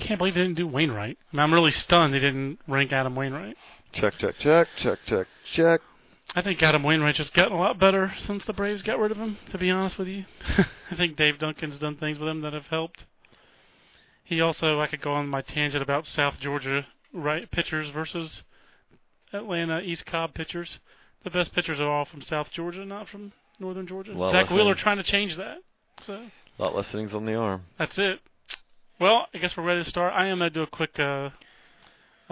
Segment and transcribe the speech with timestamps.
[0.00, 1.18] Can't believe they didn't do Wainwright.
[1.32, 3.56] I mean, I'm really stunned they didn't rank Adam Wainwright.
[3.92, 5.80] Check, check, check, check, check, check.
[6.34, 9.16] I think Adam Wainwright just gotten a lot better since the Braves got rid of
[9.16, 9.38] him.
[9.52, 10.24] To be honest with you,
[10.90, 13.04] I think Dave Duncan's done things with him that have helped.
[14.24, 18.42] He also, I could go on my tangent about South Georgia right pitchers versus
[19.32, 20.80] Atlanta East Cobb pitchers.
[21.24, 24.12] The best pitchers are all from South Georgia, not from Northern Georgia.
[24.32, 25.58] Zack Wheeler trying to change that.
[26.02, 26.26] So
[26.58, 27.62] A lot less innings on the arm.
[27.78, 28.20] that's it.
[28.98, 30.12] Well, I guess we're ready to start.
[30.14, 31.30] I am gonna do a quick, uh,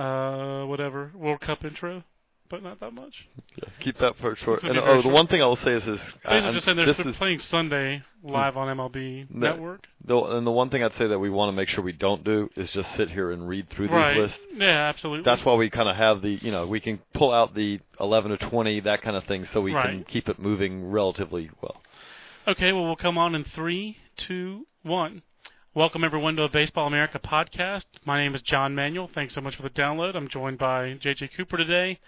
[0.00, 2.02] uh, whatever World Cup intro,
[2.48, 3.26] but not that much.
[3.56, 4.62] Yeah, keep that part short.
[4.62, 6.00] And oh, the one thing I will say is this.
[6.24, 9.50] I- These just saying they're is, playing Sunday live on MLB No.
[9.50, 9.86] Network.
[10.06, 12.24] the, and the one thing I'd say that we want to make sure we don't
[12.24, 14.16] do is just sit here and read through these Right.
[14.16, 14.38] lists.
[14.54, 15.24] Yeah, absolutely.
[15.24, 18.30] That's why we kind of have the, you know, we can pull out the 11
[18.30, 21.76] to 20, that kind of thing, so we can keep it moving relatively well.
[22.48, 25.20] Okay, well, we'll come on in three, two, one.
[25.76, 27.86] Welcome, everyone, to a Baseball America podcast.
[28.04, 29.10] My name is John Manuel.
[29.12, 30.14] Thanks so much for the download.
[30.14, 31.30] I'm joined by J.J.
[31.36, 31.98] Cooper today,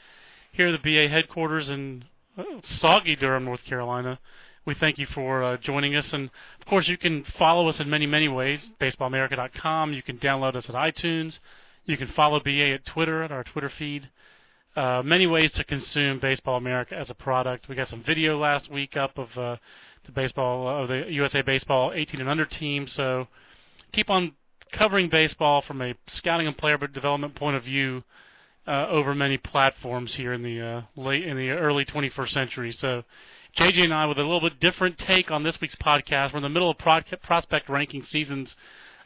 [0.52, 2.04] here at the BA headquarters in
[2.38, 4.20] uh, soggy Durham, North Carolina.
[4.64, 6.12] We thank you for uh, joining us.
[6.12, 8.70] And, of course, you can follow us in many, many ways.
[8.80, 9.92] BaseballAmerica.com.
[9.94, 11.36] You can download us at iTunes.
[11.86, 14.10] You can follow BA at Twitter, at our Twitter feed.
[14.76, 17.68] Uh, many ways to consume Baseball America as a product.
[17.68, 19.56] We got some video last week up of uh,
[20.04, 22.86] the baseball of the USA Baseball 18 and under team.
[22.86, 23.26] So
[23.92, 24.32] keep on
[24.72, 28.02] covering baseball from a scouting and player development point of view
[28.66, 32.72] uh, over many platforms here in the uh, late in the early 21st century.
[32.72, 33.04] So
[33.56, 36.32] JJ and I with a little bit different take on this week's podcast.
[36.32, 38.54] We're in the middle of pro- prospect ranking season's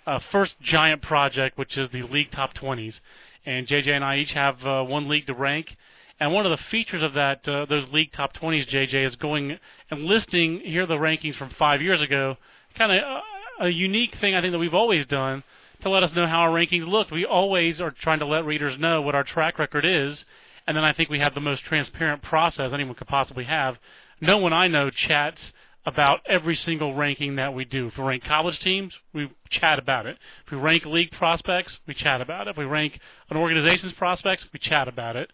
[0.06, 3.00] uh, first giant project, which is the league top 20s.
[3.46, 5.76] And JJ and I each have uh, one league to rank.
[6.18, 9.58] And one of the features of that, uh, those league top 20s, JJ, is going
[9.90, 12.36] and listing here are the rankings from five years ago.
[12.76, 13.20] Kind of uh,
[13.60, 15.44] a unique thing I think that we've always done
[15.82, 17.12] to let us know how our rankings looked.
[17.12, 20.24] We always are trying to let readers know what our track record is,
[20.66, 23.78] and then I think we have the most transparent process anyone could possibly have.
[24.20, 25.52] No one I know chats
[25.86, 27.86] about every single ranking that we do.
[27.86, 30.18] If we rank college teams, we chat about it.
[30.44, 32.50] If we rank league prospects, we chat about it.
[32.50, 32.98] If we rank
[33.30, 35.30] an organization's prospects, we chat about it.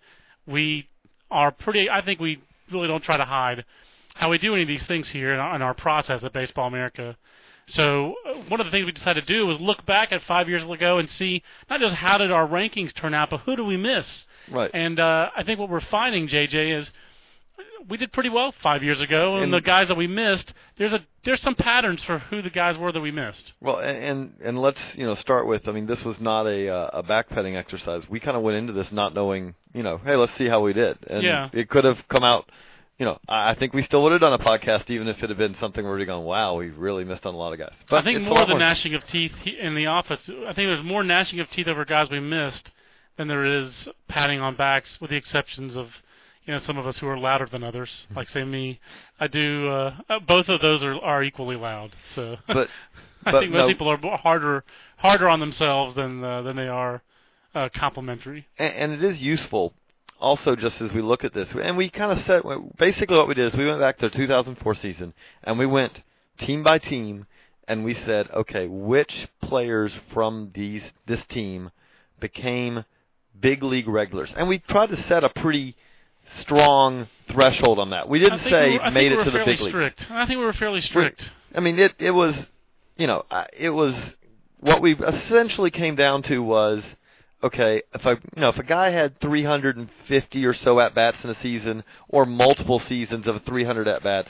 [0.47, 0.89] We
[1.31, 1.91] are pretty.
[1.91, 3.65] I think we really don't try to hide
[4.15, 6.69] how we do any of these things here in our, in our process at Baseball
[6.69, 7.17] America.
[7.69, 10.49] So uh, one of the things we decided to do was look back at five
[10.49, 13.65] years ago and see not just how did our rankings turn out, but who do
[13.65, 14.25] we miss?
[14.51, 14.71] Right.
[14.73, 16.91] And uh, I think what we're finding, JJ, is
[17.89, 20.93] we did pretty well five years ago, and, And- the guys that we missed, there's
[20.93, 23.53] a there's some patterns for who the guys were that we missed.
[23.61, 25.67] Well, and and, let's you know start with.
[25.67, 28.03] I mean, this was not a uh, a backpedaling exercise.
[28.09, 30.73] We kind of went into this not knowing, you know, hey, let's see how we
[30.73, 31.49] did, and Yeah.
[31.53, 32.49] it could have come out.
[32.99, 35.29] You know, I I think we still would have done a podcast even if it
[35.29, 37.75] had been something where we'd gone, wow, we really missed on a lot of guys.
[37.91, 40.29] But I think more lot than gnashing of teeth in the office.
[40.29, 42.71] I think there's more gnashing of teeth over guys we missed
[43.19, 45.91] than there is patting on backs, with the exceptions of
[46.47, 48.81] you know some of us who are louder than others, like say me.
[49.21, 49.69] I do.
[49.69, 51.95] Uh, uh, both of those are are equally loud.
[52.15, 52.69] So But
[53.27, 54.65] I but think most no- people are more- harder
[54.97, 57.03] harder on themselves than uh, than they are
[57.55, 58.47] uh, complimentary.
[58.59, 59.75] and, and it is useful
[60.21, 62.43] also just as we look at this and we kind of said
[62.79, 65.13] basically what we did is we went back to the 2004 season
[65.45, 66.03] and we went
[66.39, 67.27] team by team
[67.69, 71.71] and we said okay which players from these this team
[72.21, 72.85] became
[73.39, 75.77] big league regulars and we tried to set a pretty
[76.41, 79.25] strong threshold on that we didn't say we were, I made think we it were
[79.25, 80.07] to the fairly big strict.
[80.11, 81.23] I think we were fairly strict.
[81.55, 82.35] I mean, it it was,
[82.97, 83.25] you know,
[83.57, 83.95] it was
[84.61, 86.83] what we essentially came down to was,
[87.47, 91.31] okay, if I, you know, if a guy had 350 or so at bats in
[91.31, 94.29] a season, or multiple seasons of 300 at bats,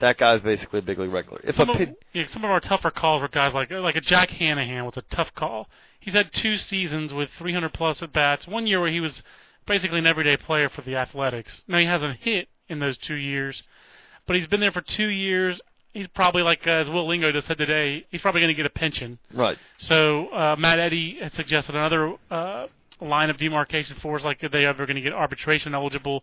[0.00, 1.40] that guy's basically a big league regular.
[1.44, 4.00] If some a of, yeah, some of our tougher calls were guys like like a
[4.00, 5.68] Jack Hannahan was a tough call.
[5.98, 8.46] He's had two seasons with 300 plus at bats.
[8.46, 9.22] One year where he was
[9.66, 11.62] basically an everyday player for the Athletics.
[11.66, 13.62] Now he hasn't hit in those two years,
[14.26, 15.60] but he's been there for two years.
[15.96, 18.04] He's probably like uh, as Will Lingo just said today.
[18.10, 19.18] He's probably going to get a pension.
[19.32, 19.56] right?
[19.78, 22.66] So uh, Matt Eddy had suggested another uh,
[23.00, 26.22] line of demarcation for us, like are they ever going to get arbitration eligible?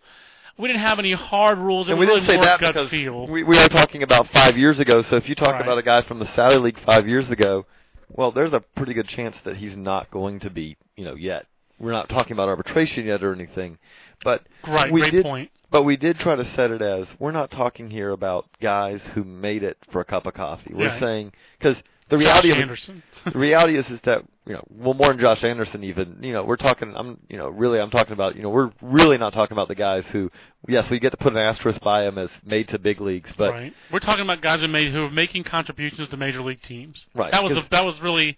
[0.59, 1.87] We didn't have any hard rules.
[1.87, 3.25] It And we really didn't say that because feel.
[3.27, 5.01] we we are talking about five years ago.
[5.01, 5.61] So if you talk Right.
[5.61, 7.65] about a guy from the Sally League five years ago,
[8.09, 11.47] well, there's a pretty good chance that he's not going to be, you know, yet.
[11.79, 13.79] We're not talking about arbitration yet or anything,
[14.23, 15.49] but right, we great did, point.
[15.73, 19.23] But we did try to set it as we're not talking here about guys who
[19.23, 20.71] made it for a cup of coffee.
[20.71, 20.99] We're Yeah.
[20.99, 21.77] saying because
[22.09, 23.03] the reality Josh of Anderson.
[23.33, 26.43] the reality is is that you know well more than Josh Anderson even you know
[26.43, 29.55] we're talking I'm you know really I'm talking about you know we're really not talking
[29.55, 30.29] about the guys who
[30.67, 33.49] yes we get to put an asterisk by them as made to big leagues but
[33.49, 33.73] right.
[33.91, 37.03] We're talking about guys who made who are making contributions to major league teams.
[37.15, 38.37] Right, That was that was really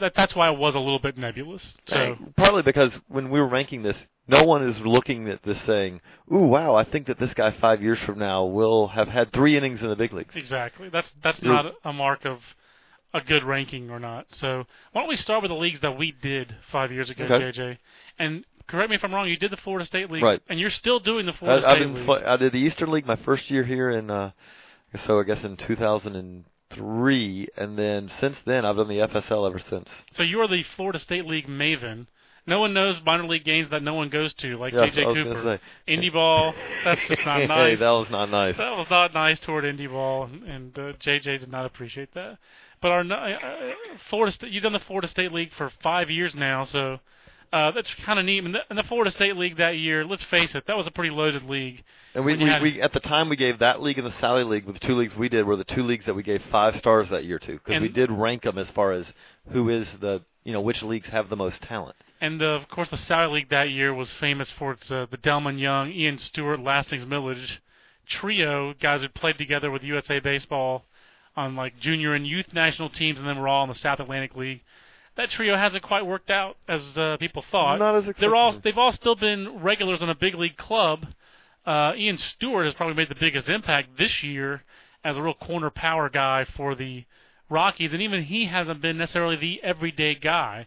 [0.00, 1.76] that, that's why it was a little bit nebulous.
[1.86, 6.00] So partly because when we were ranking this, no one is looking at this saying,
[6.32, 6.74] "Ooh, wow!
[6.74, 9.88] I think that this guy five years from now will have had three innings in
[9.88, 12.38] the big leagues." exactly, that's that's not a mark of
[13.12, 14.26] a good ranking or not.
[14.32, 17.52] So why don't we start with the leagues that we did five years ago, Okay.
[17.52, 17.78] JJ?
[18.18, 19.28] And correct me if I'm wrong.
[19.28, 20.40] You did the Florida State League, Right.
[20.48, 22.22] And you're still doing the I, Florida I've State been League.
[22.24, 24.32] I did the Eastern League my first year here in, uh,
[25.06, 29.88] so I guess in 2003, and then since then I've done the FSL ever since.
[30.12, 32.06] so you are the Florida State League maven.
[32.46, 35.06] No one knows minor league games that no one goes to, like Yes, JJ I
[35.06, 35.60] was gonna Cooper.
[35.88, 36.54] Indie ball,
[36.84, 37.78] that's just not nice.
[37.78, 38.56] that was not nice.
[38.58, 42.38] That was not nice toward indie ball, and uh, JJ did not appreciate that.
[42.82, 43.72] But our uh, uh,
[44.10, 46.98] Florida, State, you've done the Florida State League for five years now, so
[47.50, 48.44] uh, that's kind of neat.
[48.44, 50.90] And the, and the Florida State League that year, let's face it, that was a
[50.90, 51.82] pretty loaded league.
[52.14, 54.44] And we, we, had- we at the time we gave that league and the Sally
[54.44, 56.76] League, with the two leagues we did, were the two leagues that we gave five
[56.76, 59.06] stars that year to, because we did rank them as far as
[59.50, 61.96] who is the you know which leagues have the most talent.
[62.24, 65.18] And uh, of course, the Sally League that year was famous for its uh, the
[65.18, 67.60] Delmon Young, Ian Stewart, Lastings Milledge
[68.08, 70.86] trio, guys who played together with USA Baseball
[71.36, 74.34] on like junior and youth national teams, and then were all in the South Atlantic
[74.34, 74.62] League.
[75.18, 77.78] That trio hasn't quite worked out as uh, people thought.
[77.78, 81.06] Not as They're all they've all still been regulars on a big league club.
[81.66, 84.62] Uh, Ian Stewart has probably made the biggest impact this year
[85.04, 87.04] as a real corner power guy for the
[87.50, 90.66] Rockies, and even he hasn't been necessarily the everyday guy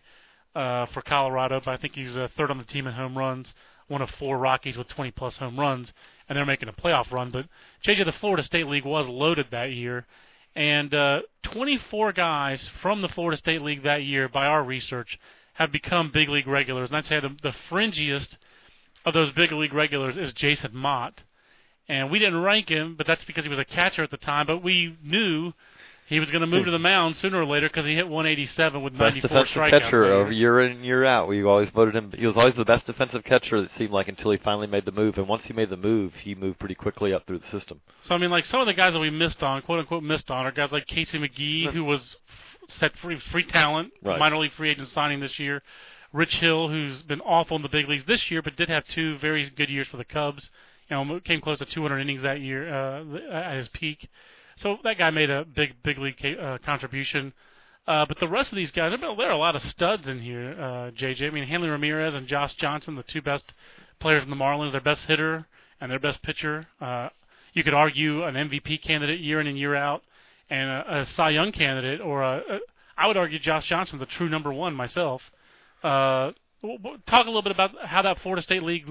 [0.57, 1.62] uh, for Colorado.
[1.63, 3.54] But I think he's uh, third on the team in home runs,
[3.88, 5.94] one of four Rockies with 20 plus home runs,
[6.27, 7.31] and they're making a playoff run.
[7.31, 7.45] But
[7.86, 10.07] JJ, the Florida State League was loaded that year,
[10.56, 15.19] and uh, 24 guys from the Florida State League that year, by our research,
[15.54, 16.89] have become big league regulars.
[16.89, 18.38] And I'd say the, the fringiest
[19.06, 21.21] of those big league regulars is Jason Motte.
[21.88, 24.45] And we didn't rank him, but that's because he was a catcher at the time.
[24.45, 25.54] But we knew
[26.07, 28.81] he was going to move to the mound sooner or later because he hit 187
[28.81, 29.69] with 94 Best defensive strikeouts.
[29.83, 30.62] catcher over year.
[30.62, 31.27] year in year out.
[31.27, 32.13] We always voted him.
[32.18, 33.57] He was always the best defensive catcher.
[33.57, 36.13] It seemed like until he finally made the move, and once he made the move,
[36.24, 37.81] he moved pretty quickly up through the system.
[38.04, 40.31] So I mean, like some of the guys that we missed on, quote unquote, missed
[40.31, 42.15] on, are guys like Casey McGehee, who was
[42.69, 44.19] set free, free talent, Right.
[44.19, 45.62] minor league free agent signing this year.
[46.13, 49.18] Rich Hill, who's been awful in the big leagues this year, but did have two
[49.18, 50.50] very good years for the Cubs.
[50.89, 54.07] You know, came close to 200 innings that year uh, at his peak.
[54.57, 57.33] So that guy made a big, big league uh, contribution.
[57.88, 60.07] Uh, but the rest of these guys, I mean, there are a lot of studs
[60.07, 61.27] in here, uh, JJ.
[61.27, 63.54] I mean, Hanley Ramirez and Josh Johnson, the two best
[64.00, 65.48] players in the Marlins, their best hitter
[65.80, 66.68] and their best pitcher.
[66.81, 67.09] Uh,
[67.54, 70.04] you could argue an MVP candidate year in and year out,
[70.50, 72.59] and a, a Cy Young candidate, or a, a,
[72.98, 75.21] I would argue Josh Johnson's a true number one myself.
[75.83, 76.31] Uh,
[77.06, 78.86] talk a little bit about how that Florida State League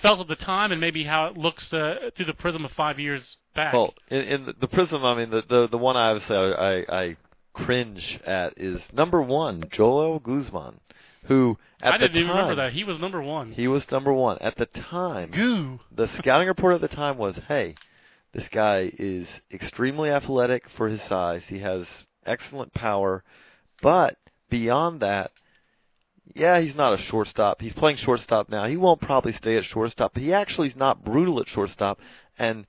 [0.00, 2.98] felt at the time, and maybe how it looks uh, through the prism of five
[2.98, 3.72] years back.
[3.72, 7.16] Well, in, in the, prism, I mean, the, the the one I obviously I, I,
[7.52, 10.80] cringe at is number one, Joel Guzman,
[11.24, 11.92] who at the time.
[11.92, 13.52] I didn't even time remember that he was number one.
[13.52, 15.30] he was number one at the time.
[15.30, 15.80] Goo.
[15.94, 17.74] the scouting report at the time was, hey,
[18.32, 21.42] this guy is extremely athletic for his size.
[21.48, 21.86] He has
[22.24, 23.22] excellent power,
[23.82, 24.16] but
[24.48, 25.32] beyond that,
[26.34, 27.60] yeah, he's not a shortstop.
[27.60, 28.66] He's playing shortstop now.
[28.66, 31.98] He won't probably stay at shortstop, but he actually is not brutal at shortstop.
[32.38, 32.66] And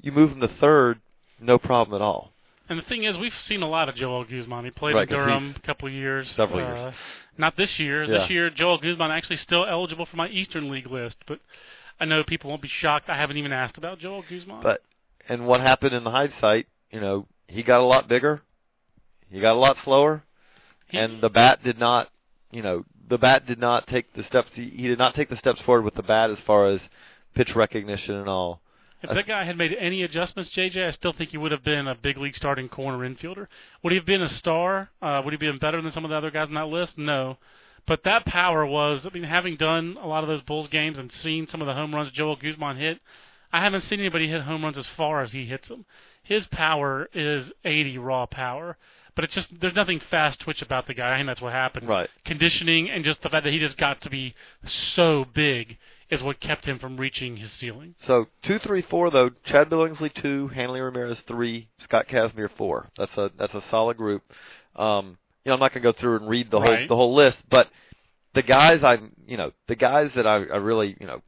[0.00, 1.00] you move him to third,
[1.40, 2.32] no problem at all.
[2.68, 4.64] And the thing is, we've seen a lot of Joel Guzman.
[4.64, 6.30] He played Right, in Durham a couple of years.
[6.30, 6.94] several uh, years.
[7.36, 8.04] Not this year.
[8.04, 8.18] Yeah.
[8.20, 11.18] This year, Joel Guzman actually still eligible for my Eastern League list.
[11.26, 11.40] But
[12.00, 13.08] I know people won't be shocked.
[13.08, 14.62] I haven't even asked about Joel Guzman.
[14.62, 14.82] But
[15.28, 18.42] and what happened in the hindsight, you know, he got a lot bigger,
[19.30, 20.24] he got a lot slower,
[20.88, 22.08] He- and the bat did not,
[22.50, 24.50] you know, the bat did not take the steps.
[24.54, 26.80] He, he did not take the steps forward with the bat as far as
[27.34, 28.60] pitch recognition and all.
[29.02, 31.88] If that guy had made any adjustments, JJ, I still think he would have been
[31.88, 33.48] a big league starting corner infielder.
[33.82, 34.90] Would he have been a star?
[35.00, 36.96] Uh, would he have been better than some of the other guys on that list?
[36.96, 37.36] No.
[37.84, 41.10] But that power was, I mean, having done a lot of those Bulls games and
[41.10, 43.00] seen some of the home runs Joel Guzman hit,
[43.52, 45.84] I haven't seen anybody hit home runs as far as he hits them.
[46.22, 48.78] His power is 80 raw power.
[49.14, 51.12] But it's just, there's nothing fast twitch about the guy.
[51.12, 51.88] I think that's what happened.
[51.88, 52.08] Right.
[52.24, 55.76] Conditioning and just the fact that he just got to be so big
[56.10, 57.94] is what kept him from reaching his ceiling.
[58.06, 59.30] So two, three, four though.
[59.44, 62.88] Chad Billingsley two, Hanley Ramirez three, Scott Kazmir four.
[62.98, 64.22] That's a that's a solid group.
[64.76, 66.88] Um, you know, I'm not going to go through and read the whole Right.
[66.88, 67.68] the whole list, but
[68.34, 71.22] the guys I you know the guys that I, I really you know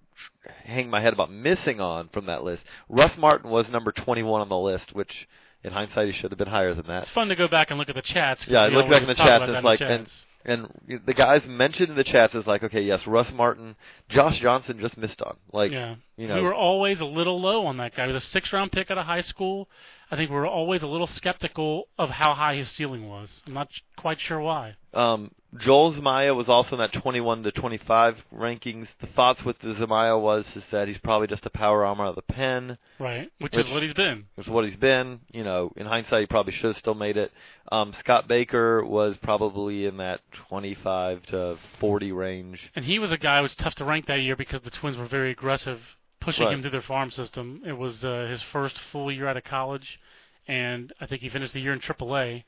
[0.65, 2.63] hang my head about missing on from that list.
[2.89, 5.27] Russ Martin was number 21 on the list, which
[5.65, 7.03] in hindsight he should have been higher than that.
[7.03, 8.47] It's fun to go back and look at the chats.
[8.47, 10.11] Yeah, I look back in the chats, it's like- and-
[10.47, 10.69] and
[11.07, 13.77] the guys mentioned in the chats is like, okay, yes, Russ Martin,
[14.11, 15.37] Josh Johnson just missed on.
[15.53, 15.95] Like, yeah.
[16.19, 18.07] you know, we were always a little low on that guy.
[18.07, 19.71] He was a six round pick out of high school.
[20.11, 23.43] I think we were always a little skeptical of how high his ceiling was.
[23.47, 24.75] I'm not quite sure why.
[24.93, 28.89] Um, Joel Zumaya was also in that 21 to 25 rankings.
[29.01, 32.11] The thoughts with the Zumaya was is that he's probably just a power armor out
[32.11, 32.77] of the pen.
[32.99, 34.25] Right, which, Which- is what he's been.
[34.35, 35.21] Which is what he's been.
[35.33, 37.31] You know, in hindsight, he probably should have still made it.
[37.71, 42.59] Um, Scott Baker was probably in that 25 to 40 range.
[42.75, 44.97] And he was a guy who was tough to rank that year because the Twins
[44.97, 45.81] were very aggressive,
[46.21, 46.55] pushing Right.
[46.55, 47.63] him through their farm system.
[47.67, 50.01] It was uh, his first full year out of college,
[50.49, 52.45] and I think he finished the year in AAA.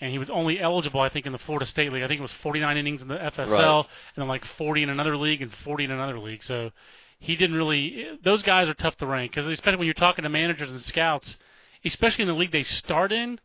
[0.00, 2.02] And he was only eligible, I think, in the Florida State League.
[2.02, 3.76] I think it was 49 innings in the FSL, Right.
[4.16, 6.42] and then like 40 in another league and 40 in another league.
[6.42, 6.70] So
[7.18, 8.06] he didn't really.
[8.24, 11.36] Those guys are tough to rank because especially when you're talking to managers and scouts,
[11.84, 13.38] especially in the league they start in.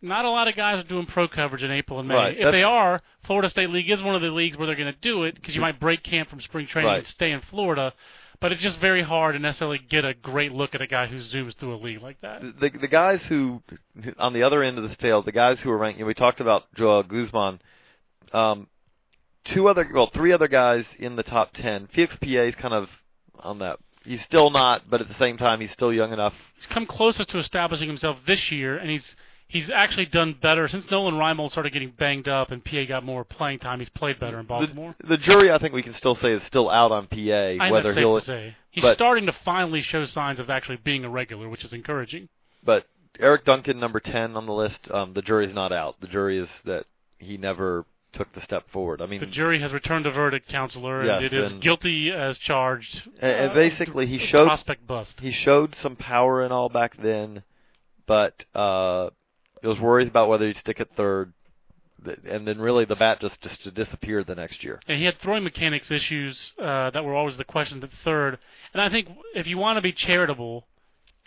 [0.00, 2.14] Not a lot of guys are doing pro coverage in April and May.
[2.14, 4.76] Right, If that's- they are, Florida State League is one of the leagues where they're
[4.76, 6.98] going to do it because you might break camp from spring training Right.
[6.98, 7.92] and stay in Florida.
[8.40, 11.18] But it's just very hard to necessarily get a great look at a guy who
[11.18, 12.40] zooms through a league like that.
[12.40, 13.62] The the guys who
[14.18, 15.98] on the other end of the scale, the guys who are ranked.
[15.98, 17.60] You know, we talked about Joel Guzman.
[18.32, 18.68] Um,
[19.52, 21.88] two other, well, three other guys in the top ten.
[21.92, 22.88] Felix Pie is kind of
[23.40, 23.78] on that.
[24.04, 26.32] He's still not, but at the same time, he's still young enough.
[26.56, 29.14] He's come closest to establishing himself this year, and he's
[29.48, 33.24] he's actually done better since Nolan Reimold started getting banged up and Pie got more
[33.24, 33.80] playing time.
[33.80, 34.94] He's played better in Baltimore.
[35.00, 37.56] The, the jury, I think we can still say, is still out on Pie.
[37.60, 38.56] I whether he'll, to say.
[38.70, 42.28] He's but- starting to finally show signs of actually being a regular, which is encouraging.
[42.62, 42.86] but
[43.20, 44.88] Eric Duncan, number ten on the list.
[44.92, 46.00] Um, the jury's not out.
[46.00, 46.84] The jury is that
[47.18, 49.02] he never took the step forward.
[49.02, 52.38] I mean, The jury has returned a verdict, counselor, and it is and- guilty as
[52.38, 53.02] charged.
[53.20, 55.20] And- and Uh, basically he showed- prospect bust.
[55.20, 57.42] he showed some power and all back then,
[58.06, 59.10] but uh,
[59.60, 61.32] there was worries about whether he'd stick at third,
[62.28, 64.80] and then really the bat just just disappeared the next year.
[64.86, 68.38] And he had throwing mechanics issues uh, that were always the question at third.
[68.72, 70.66] And I think if you want to be charitable,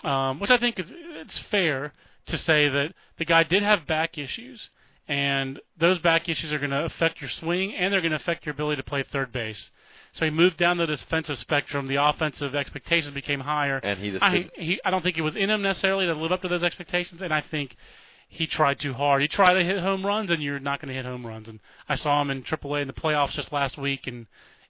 [0.04, 1.94] um, which I think is it's fair
[2.28, 4.70] to say that the guy did have back issues,
[5.08, 8.46] and those back issues are going to affect your swing and they're going to affect
[8.46, 9.70] your ability to play third base.
[10.14, 11.88] So he moved down the defensive spectrum.
[11.88, 13.78] The offensive expectations became higher.
[13.78, 16.32] And he just I, he, I don't think it was in him necessarily to live
[16.32, 17.76] up to those expectations, and I think
[18.32, 19.22] he tried too hard.
[19.22, 21.50] He tried to hit home runs, and you're not going to hit home runs.
[21.50, 21.60] And
[21.90, 24.26] I saw him in AAA in the playoffs just last week, and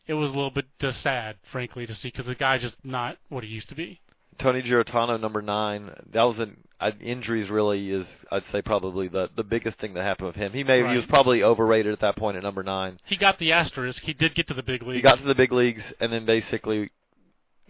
[0.07, 3.17] it was a little bit uh, sad, frankly, to see because the guy's just not
[3.29, 4.01] what he used to be.
[4.39, 5.91] Tony Giarratano, number nine.
[6.11, 7.51] That was an uh, injuries.
[7.51, 10.53] Really is I'd say probably the the biggest thing that happened with him.
[10.53, 12.97] He may he was probably overrated at that point at number nine.
[13.05, 14.01] He got the asterisk.
[14.01, 14.95] He did get to the big leagues.
[14.95, 16.89] He got to the big leagues and then basically,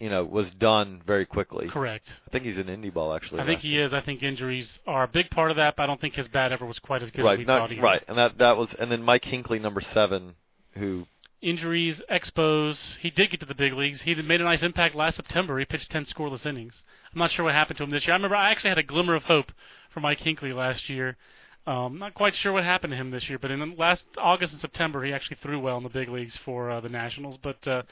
[0.02, 1.68] you know, was done very quickly.
[1.68, 2.08] correct.
[2.26, 3.40] I think he's an indie ball actually.
[3.40, 3.84] I think he year.
[3.84, 3.92] is.
[3.92, 6.50] I think injuries are a big part of that, but I don't think his bat
[6.50, 7.84] ever was quite as good as Right, we not, thought he was.
[7.84, 10.34] right, and that that was, and then Mike Hinckley, number seven,
[10.72, 11.06] who
[11.40, 12.96] injuries, expos.
[13.00, 14.02] He did get to the big leagues.
[14.02, 15.56] He made a nice impact last September.
[15.58, 16.82] He pitched 10 scoreless innings.
[17.12, 18.14] I'm not sure what happened to him this year.
[18.14, 19.52] I remember I actually had a glimmer of hope
[19.92, 21.16] for Mike Hinckley last year.
[21.64, 24.60] Um, not quite sure what happened to him this year, but in last August and
[24.60, 27.38] September, he actually threw well in the big leagues for uh, the Nationals.
[27.40, 27.82] But uh,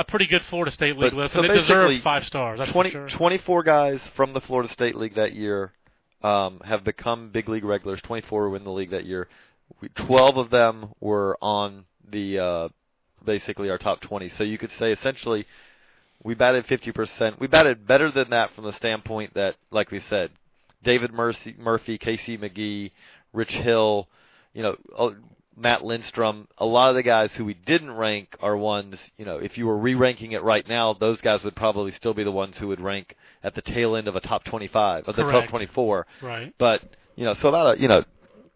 [0.00, 2.58] a pretty good Florida State League But- list, so and it deserved five stars.
[2.58, 3.08] That's 20, sure.
[3.08, 5.72] 24 guys from the Florida State League that year
[6.22, 8.00] um, have become big league regulars.
[8.02, 9.28] 24 were in the league that year.
[9.80, 12.68] We, 12 of them were on the uh,
[13.24, 14.32] basically our top 20.
[14.38, 15.46] So you could say essentially
[16.22, 17.38] we batted 50%.
[17.38, 20.30] We batted better than that from the standpoint that, like we said,
[20.82, 22.92] David Murphy, Murphy Casey McGehee,
[23.34, 24.08] Rich Hill,
[24.54, 25.10] you know, uh,
[25.60, 29.36] Matt Lindstrom, a lot of the guys who we didn't rank are ones, you know,
[29.36, 32.56] if you were re-ranking it right now, those guys would probably still be the ones
[32.58, 36.06] who would rank at the tail end of a top 25, of the top 24.
[36.22, 36.54] Right.
[36.58, 36.82] But,
[37.14, 38.04] you know, so about a, you know,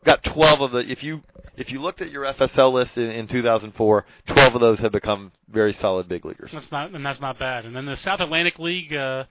[0.04, 1.22] got 12 of the, if you,
[1.56, 5.30] if you looked at your FSL list in, in 2004, 12 of those have become
[5.50, 6.50] very solid big leaguers.
[6.54, 7.66] That's not, and that's not bad.
[7.66, 9.24] And then the South Atlantic League, uh,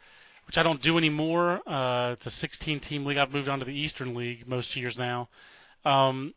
[0.45, 1.67] which I don't do anymore.
[1.67, 3.17] Uh, it's a 16-team league.
[3.17, 5.29] I've moved on to the Eastern League most years now.
[5.85, 6.35] Um,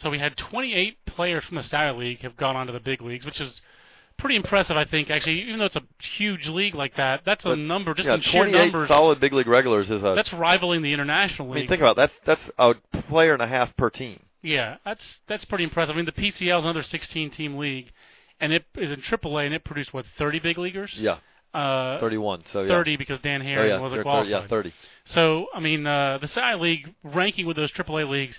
[0.00, 3.02] so we had 28 players from the South League have gone on to the big
[3.02, 3.60] leagues, which is
[4.16, 5.10] pretty impressive, I think.
[5.10, 5.82] Actually, even though it's a
[6.16, 8.88] huge league like that, that's a But, number just yeah, in sheer 28 numbers.
[8.88, 11.60] solid big league regulars is a, That's rivaling the International I League.
[11.62, 12.50] mean, think about it, that's, that's
[12.92, 14.20] a player and a half per team.
[14.42, 15.94] Yeah, that's that's pretty impressive.
[15.94, 17.90] I mean, the PCL is another 16-team league,
[18.40, 20.92] and it is in AAA, and it produced what 30 big leaguers.
[20.94, 21.16] Yeah,
[21.52, 22.44] Uh, 31.
[22.52, 22.68] So yeah.
[22.68, 24.30] 30 because Dan Oh, yeah, wasn't thir- qualified.
[24.30, 24.72] yeah, 30.
[25.06, 28.38] So, I mean, uh, the Cy League ranking with those AAA leagues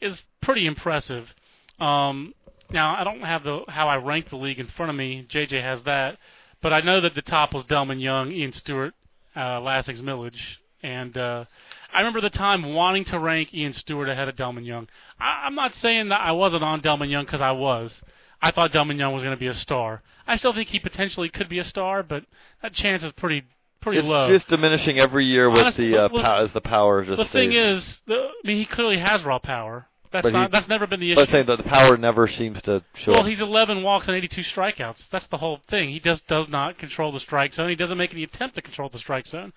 [0.00, 1.34] is pretty impressive.
[1.78, 2.34] Um,
[2.70, 5.26] now, I don't have the how I rank the league in front of me.
[5.28, 6.18] JJ has that,
[6.62, 8.94] but I know that the top was Delmon Young, Ian Stewart,
[9.36, 11.44] uh, Lastings Milledge, And uh,
[11.92, 14.88] I remember the time wanting to rank Ian Stewart ahead of Delmon Young.
[15.18, 18.00] I, I'm not saying that I wasn't on Delmon Young because I was.
[18.42, 20.02] I thought Delmon Young was going to be a star.
[20.26, 22.24] I still think he potentially could be a star, but
[22.62, 23.44] that chance is pretty
[23.80, 24.28] pretty it's low.
[24.28, 27.24] just diminishing every year with Honestly, the uh, well, pow- as the power just the
[27.24, 29.86] thing is, the, I mean, he clearly has raw power.
[30.12, 30.50] That's But he- not.
[30.50, 31.20] that's never been the issue.
[31.20, 33.12] But I'm saying that the power never seems to show.
[33.12, 35.08] Well, he's 11 walks and 82 strikeouts.
[35.10, 35.90] That's the whole thing.
[35.90, 37.68] He just does not control the strike zone.
[37.68, 39.52] He doesn't make any attempt to control the strike zone.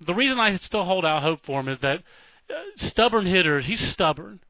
[0.00, 2.02] The reason I still hold out hope for him is that
[2.50, 3.66] uh, stubborn hitters.
[3.66, 4.40] He's stubborn.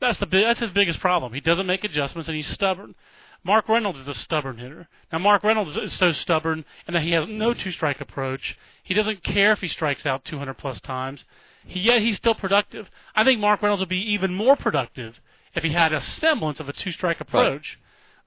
[0.00, 1.32] That's the that's his biggest problem.
[1.32, 2.94] He doesn't make adjustments and he's stubborn.
[3.42, 4.88] Mark Reynolds is a stubborn hitter.
[5.10, 8.58] Now Mark Reynolds is so stubborn and that he has no two strike approach.
[8.82, 11.24] He doesn't care if he strikes out 200 plus times.
[11.66, 12.90] He, yet he's still productive.
[13.14, 15.20] I think Mark Reynolds would be even more productive
[15.54, 17.78] if he had a semblance of a two strike approach.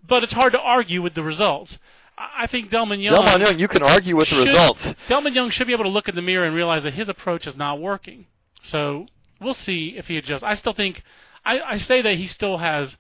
[0.08, 1.78] But it's hard to argue with the results.
[2.18, 3.16] I think Delmon Young.
[3.16, 4.82] Delmon Young, you can argue with the results.
[5.08, 7.48] Delmon Young should be able to look in the mirror and realize that his approach
[7.48, 8.26] is not working.
[8.64, 9.08] So
[9.40, 10.44] we'll see if he adjusts.
[10.44, 11.02] I still think
[11.46, 12.98] I, I say that he still has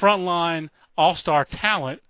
[0.00, 2.02] frontline all star talent,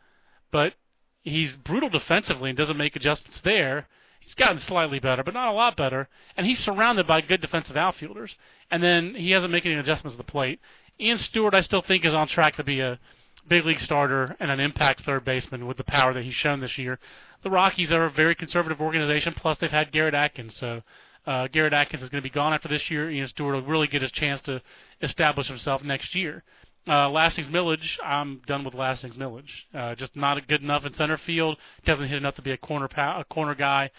[0.51, 0.75] but
[1.23, 3.89] he's brutal defensively and doesn't make adjustments there.
[4.33, 6.09] He's gotten slightly better, but not a lot better.
[6.39, 8.35] And he's surrounded by good defensive outfielders.
[8.71, 10.59] And then he hasn't made any adjustments to the plate.
[10.99, 12.99] Ian Stewart, I still think, is on track to be a
[13.47, 16.79] big league starter and an impact third baseman with the power that he's shown this
[16.79, 16.99] year.
[17.43, 20.57] The Rockies are a very conservative organization, plus they've had Garrett Atkins.
[20.57, 20.81] So
[21.27, 23.11] uh, Garrett Atkins is going to be gone after this year.
[23.11, 24.63] Ian Stewart will really get his chance to
[25.03, 26.43] establish himself next year.
[26.89, 29.67] Uh, Lastings Milledge, I'm done with Lastings Milledge.
[29.75, 31.59] Uh, just not good enough in center field.
[31.85, 33.91] Doesn't hit enough to be a corner pow- a corner guy.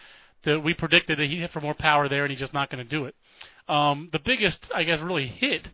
[0.43, 2.83] That we predicted that he'd hit for more power there, and he's just not going
[2.83, 3.15] to do it.
[3.67, 5.67] Um, the biggest, I guess, really hit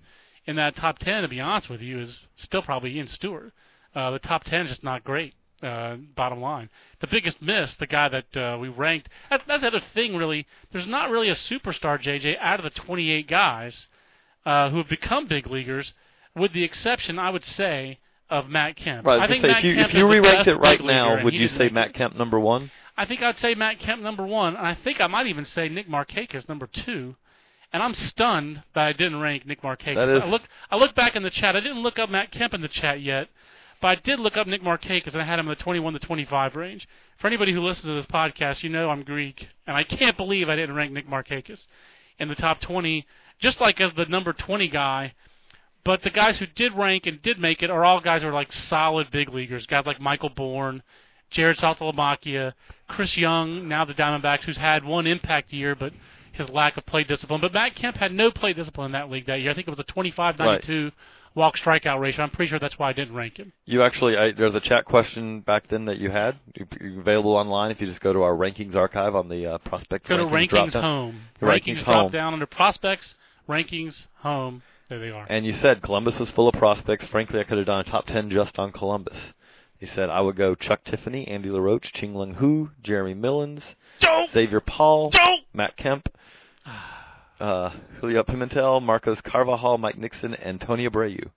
[0.45, 3.51] in that top ten, to be honest with you, is still probably Ian Stewart.
[3.95, 5.33] Uh, the top ten is just not great.
[5.61, 6.69] Uh, bottom line,
[7.01, 9.09] the biggest miss, the guy that uh, we ranked.
[9.29, 10.47] That, that's the other thing, really.
[10.71, 13.87] There's not really a superstar JJ out of the 28 guys
[14.45, 15.91] uh, who have become big leaguers,
[16.33, 17.99] with the exception, I would say,
[18.29, 19.05] of Matt Kemp.
[19.05, 19.19] Right.
[19.19, 21.33] I I think gonna Matt if you Kemp if you re-ranked it right now, would
[21.33, 21.93] you say Matt.
[21.93, 22.71] Kemp number one?
[22.99, 25.69] I think I'd say Matt Kemp number one, and I think I might even say
[25.69, 27.15] Nick Markakis number two.
[27.71, 29.95] And I'm stunned that I didn't rank Nick Markakis.
[29.95, 30.41] That is- I look
[30.71, 31.55] I look back in the chat.
[31.55, 33.29] I didn't look up Matt Kemp in the chat yet,
[33.79, 35.99] but I did look up Nick Markakis, and I had him in the 21 to
[35.99, 36.87] 25 range.
[37.19, 40.49] For anybody who listens to this podcast, you know I'm Greek, and I can't believe
[40.49, 41.67] I didn't rank Nick Markakis
[42.17, 43.05] in the top 20,
[43.39, 45.13] just like as the number 20 guy.
[45.85, 48.33] But the guys who did rank and did make it are all guys who are
[48.33, 49.65] like solid big leaguers.
[49.67, 50.81] Guys like Michael Bourn,
[51.29, 52.53] Jared Saltalamacchia,
[52.87, 55.93] Chris Young, now the Diamondbacks, who's had one impact year, but
[56.31, 57.41] his lack of play discipline.
[57.41, 59.51] But Matt Kemp had no play discipline in that league that year.
[59.51, 60.91] I think it was a 25-92
[61.35, 62.23] walk strikeout ratio.
[62.23, 63.51] I'm pretty sure that's why I didn't rank him.
[63.65, 66.37] You actually, I, there's a chat question back then that you had.
[66.55, 69.57] You- You're available online if you just go to our rankings archive on the uh,
[69.59, 70.07] prospect.
[70.07, 71.21] Go to rankings rankings home.
[71.41, 72.11] Rankings drop home.
[72.11, 73.15] down under prospects.
[73.47, 74.61] Rankings home.
[74.89, 75.25] There they are.
[75.29, 77.05] And you said Columbus was full of prospects.
[77.07, 79.17] Frankly, I could have done a top ten just on Columbus.
[79.79, 83.63] You said I would go Chuck Tiffany, Andy LaRoche, Chin-lung Hu, Jeremy Millins,
[84.01, 85.41] Don't Xavier Paul, don't.
[85.53, 86.09] Matt Kemp,
[87.39, 91.29] uh, Julio Pimentel, Marcos Carvajal, Mike Nixon, and Tony Abreu.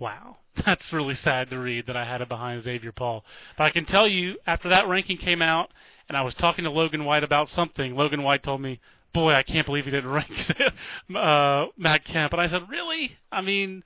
[0.00, 3.22] Wow, that's really sad to read that I had it behind Xavier Paul.
[3.58, 5.70] But I can tell you, after that ranking came out,
[6.08, 8.80] and I was talking to Logan White about something, Logan White told me,
[9.12, 10.32] "Boy, I can't believe he didn't rank
[11.14, 13.18] uh, Matt Kemp." And I said, "Really?
[13.30, 13.82] I mean,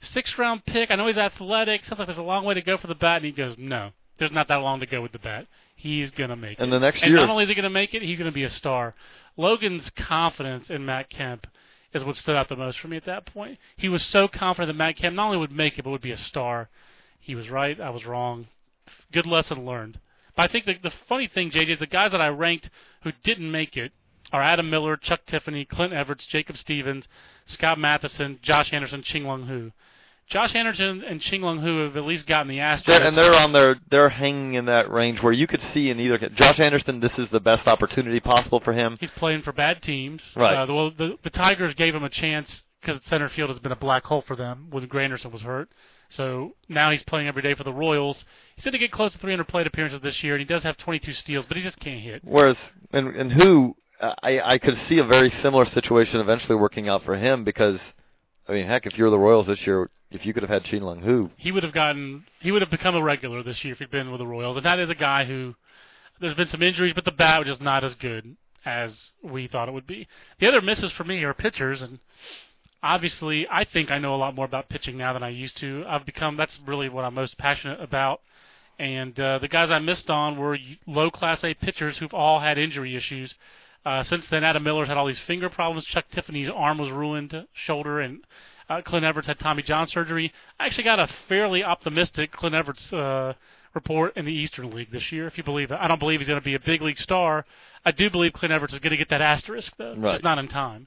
[0.00, 0.90] sixth round pick.
[0.90, 1.84] I know he's athletic.
[1.84, 3.90] Sounds like there's a long way to go for the bat." And he goes, "No,
[4.18, 5.46] there's not that long to go with the bat.
[5.76, 7.94] He's gonna make it." And the next and year, not only is he gonna make
[7.94, 8.94] it, he's gonna be a star.
[9.36, 11.46] Logan's confidence in Matt Kemp
[11.92, 13.58] is what stood out the most for me at that point.
[13.76, 16.12] He was so confident that Matt Kemp not only would make it, but would be
[16.12, 16.68] a star.
[17.18, 17.80] He was right.
[17.80, 18.48] I was wrong.
[19.12, 19.98] Good lesson learned.
[20.36, 22.70] But I think the, the funny thing, JJ, is the guys that I ranked
[23.02, 23.92] who didn't make it
[24.32, 27.08] are Adam Miller, Chuck Tiffany, Clint Everts, Jacob Stevens,
[27.46, 29.72] Scott Mathieson, Josh Anderson, Chin-lung Hu.
[30.30, 32.84] Josh Anderson and Chin-lung Hu have at least gotten the Astros.
[32.86, 35.98] They're, and they're on their they're hanging in that range where you could see in
[35.98, 37.00] either Josh Anderson.
[37.00, 38.96] This is the best opportunity possible for him.
[39.00, 40.22] He's playing for bad teams.
[40.36, 40.56] Right.
[40.56, 43.72] Uh, the, well, the, the Tigers gave him a chance because center field has been
[43.72, 45.68] a black hole for them when Granderson was hurt.
[46.10, 48.24] So now he's playing every day for the Royals.
[48.54, 50.76] He's going to get close to 300 plate appearances this year, and he does have
[50.76, 52.22] 22 steals, but he just can't hit.
[52.24, 52.56] Whereas
[52.92, 57.16] and and who I I could see a very similar situation eventually working out for
[57.16, 57.80] him because
[58.48, 61.02] I mean heck if you're the Royals this year if you could have had Chin-lung
[61.02, 63.90] Hu He would have gotten, he would have become a regular this year if he'd
[63.90, 65.54] been with the Royals, and that is a guy who
[66.20, 69.68] there's been some injuries, but the bat was just not as good as we thought
[69.68, 70.06] it would be.
[70.38, 71.98] The other misses for me are pitchers, and
[72.82, 75.84] obviously I think I know a lot more about pitching now than I used to.
[75.88, 78.20] I've become that's really what I'm most passionate about.
[78.78, 82.56] And uh, the guys I missed on were low Class A pitchers who've all had
[82.56, 83.34] injury issues.
[83.84, 85.84] Uh, since then, Adam Miller's had all these finger problems.
[85.84, 88.20] Chuck Tiffany's arm was ruined, shoulder, and
[88.70, 90.32] uh, Clint Everts had Tommy John surgery.
[90.58, 93.34] I actually got a fairly optimistic Clint Everts uh,
[93.74, 95.78] report in the Eastern League this year, if you believe it.
[95.80, 97.44] I don't believe he's going to be a big league star.
[97.84, 99.96] I do believe Clint Everts is going to get that asterisk, though.
[99.96, 100.12] Right.
[100.12, 100.86] Just not in time.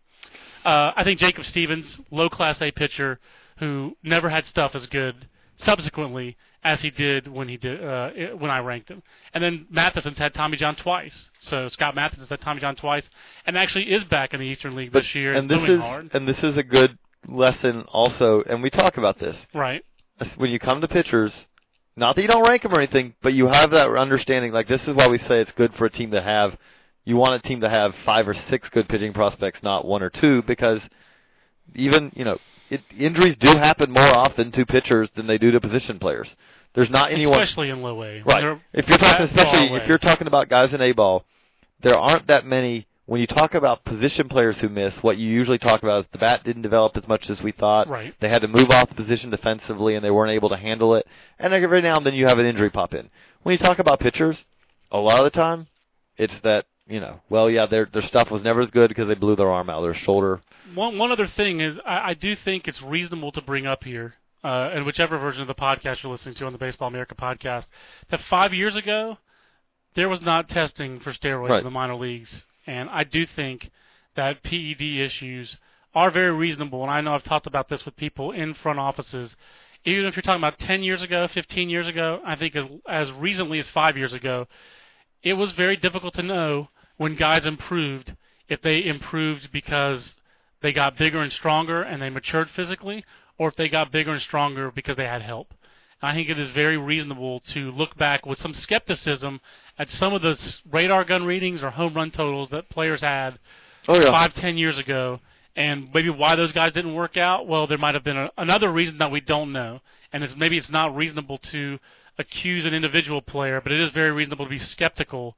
[0.63, 3.19] Uh, I think Jacob Stevens, low class A pitcher,
[3.57, 8.49] who never had stuff as good subsequently as he did when he did uh, when
[8.49, 9.03] I ranked him.
[9.33, 11.29] And then Mathieson's had Tommy John twice.
[11.39, 13.07] So Scott Mathieson's had Tommy John twice,
[13.45, 16.11] and actually is back in the Eastern League But this year and this is hard.
[16.13, 19.83] and this is a good lesson also, and we talk about this Right.
[20.37, 21.33] when you come to pitchers.
[21.95, 24.51] Not that you don't rank them or anything, but you have that understanding.
[24.51, 26.57] Like this is why we say it's good for a team to have.
[27.05, 30.09] You want a team to have five or six good pitching prospects, not one or
[30.09, 30.81] two, because
[31.75, 32.37] even you know
[32.69, 36.27] it, injuries do happen more often to pitchers than they do to position players.
[36.73, 38.23] There's not anyone Especially in low A.
[38.23, 38.57] Right.
[38.73, 41.25] If you're talking, especially if you're talking about guys in A ball,
[41.83, 42.87] there aren't that many.
[43.05, 46.17] When you talk about position players who miss, what you usually talk about is the
[46.19, 47.89] bat didn't develop as much as we thought.
[47.89, 48.13] Right.
[48.21, 51.05] They had to move off the position defensively, and they weren't able to handle it.
[51.37, 53.09] And every now and then you have an injury pop in.
[53.41, 54.45] When you talk about pitchers,
[54.89, 55.67] a lot of the time,
[56.17, 59.15] it's that you know, well, yeah, their their stuff was never as good because they
[59.15, 60.41] blew their arm out, their shoulder.
[60.75, 64.15] One one other thing is I, I do think it's reasonable to bring up here,
[64.43, 67.65] uh, and whichever version of the podcast you're listening to on the Baseball America podcast,
[68.09, 69.17] that five years ago
[69.95, 71.57] there was not testing for steroids Right.
[71.59, 73.71] in the minor leagues, and I do think
[74.15, 75.57] that PED issues
[75.95, 76.81] are very reasonable.
[76.81, 79.35] And I know I've talked about this with people in front offices.
[79.85, 83.11] Even if you're talking about 10 years ago, 15 years ago, I think as, as
[83.11, 84.47] recently as five years ago,
[85.21, 88.15] it was very difficult to know when guys improved
[88.47, 90.15] if they improved because
[90.61, 93.03] they got bigger and stronger and they matured physically,
[93.37, 95.53] or if they got bigger and stronger because they had help.
[96.01, 99.39] I think it is very reasonable to look back with some skepticism
[99.77, 100.37] at some of the
[100.71, 103.39] radar gun readings or home run totals that players had
[103.87, 104.11] Oh yeah.
[104.11, 105.19] five, ten years ago,
[105.55, 107.47] and maybe why those guys didn't work out.
[107.47, 109.81] Well, there might have been a, another reason that we don't know,
[110.13, 111.79] and it's maybe it's not reasonable to
[112.17, 115.35] accuse an individual player, but it is very reasonable to be skeptical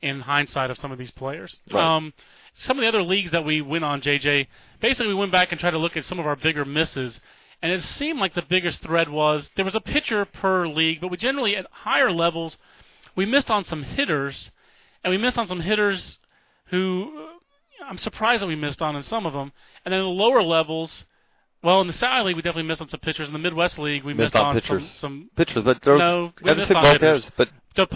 [0.00, 1.58] in hindsight of some of these players.
[1.72, 1.96] Right.
[1.96, 2.12] Um,
[2.56, 4.46] some of the other leagues that we went on, JJ,
[4.80, 7.18] basically we went back and tried to look at some of our bigger misses,
[7.62, 11.10] and it seemed like the biggest thread was there was a pitcher per league, but
[11.10, 12.56] we generally at higher levels
[13.18, 14.52] we missed on some hitters,
[15.02, 16.18] and we missed on some hitters
[16.66, 19.50] who uh, I'm surprised that we missed on in some of them.
[19.84, 21.04] And then the lower levels,
[21.62, 23.26] well, in the South League we definitely missed on some pitchers.
[23.28, 24.82] In the Midwest League we Missed missed, on pitchers.
[24.82, 27.30] some some pitchers, but there was No, we missed on hitters.
[27.36, 27.86] but so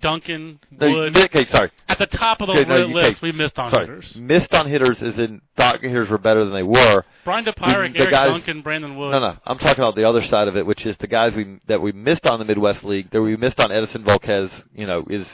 [0.00, 1.16] Duncan, no, Wood.
[1.16, 1.70] okay, sorry.
[1.88, 4.16] At the top of the Okay, no, list, okay, we missed on Sorry, hitters.
[4.16, 7.04] missed on hitters is in thought hitters were better than they were.
[7.24, 9.12] Brian Dopirak, the Eric guys- Duncan, Brandon Wood.
[9.12, 11.58] No, no, I'm talking about the other side of it, which is the guys we
[11.66, 14.50] that we missed on the Midwest League, that we missed on Edinson Volquez.
[14.74, 15.26] You know, is